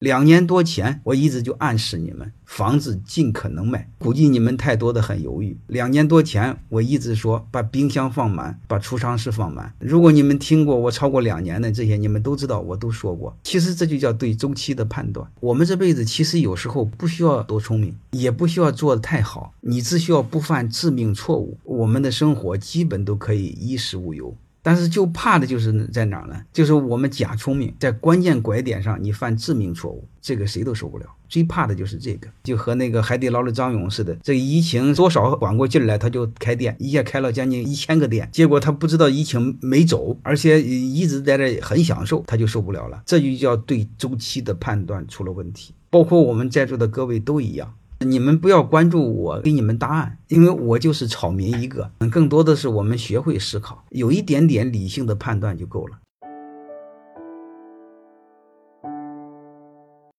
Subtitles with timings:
[0.00, 3.86] 两年多前，我一直就暗示你们，房子尽可能卖。
[3.98, 5.54] 估计你们太多的很犹豫。
[5.66, 9.74] 两年多前，我一直说把冰箱放满，把储藏室放满。
[9.78, 13.36] 如果你们听过我超过两年的这些，你们都知道我都说过。
[13.42, 15.30] 其实这就叫对周期的判断。
[15.38, 24.34] 我们这辈子其实有时候不需要多聪明，也不需要做的太好，你只需要不犯致命错误，我们的生活基本都可以衣食无忧。
[24.62, 26.40] 但是就怕的就是在哪儿呢？
[26.52, 31.06] 就是我们假聪明，在关键拐点上你犯致命错误，这个谁都受不了。
[31.28, 43.00] 最怕的就是这个，就和那个海底捞的张勇似的，这个疫情多少缓过劲来，他就开店，一下开了将近一千个店，结果他不知道疫情没走，而且一直在这很享受，他就受不了了。
[43.06, 47.72] 这就叫对周期的判断出了问题，包括我们在座的各位都一样。
[48.06, 51.90] 你们不要关注我给你们答案，因为我就是草民一个。
[52.10, 55.98] 更多的是我们学会思考，有一点点理性的判断就够了。